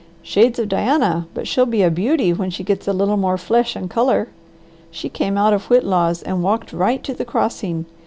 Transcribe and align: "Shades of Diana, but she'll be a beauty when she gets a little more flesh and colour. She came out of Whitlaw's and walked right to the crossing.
"Shades 0.23 0.57
of 0.57 0.67
Diana, 0.67 1.27
but 1.35 1.47
she'll 1.47 1.67
be 1.67 1.83
a 1.83 1.91
beauty 1.91 2.33
when 2.33 2.49
she 2.49 2.63
gets 2.63 2.87
a 2.87 2.91
little 2.91 3.17
more 3.17 3.37
flesh 3.37 3.75
and 3.75 3.87
colour. 3.87 4.29
She 4.89 5.09
came 5.09 5.37
out 5.37 5.53
of 5.53 5.65
Whitlaw's 5.67 6.23
and 6.23 6.41
walked 6.41 6.73
right 6.73 7.03
to 7.03 7.13
the 7.13 7.23
crossing. 7.23 7.85